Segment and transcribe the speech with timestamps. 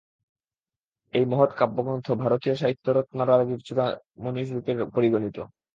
[1.13, 5.37] এই মহৎ কাব্যগ্রন্থ ভারতীয় সাহিত্যরত্নরাজির চূড়ামণিরূপে পরিগণিত।